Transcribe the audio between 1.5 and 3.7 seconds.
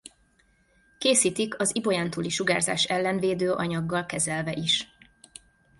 az ibolyántúli sugárzás ellen védő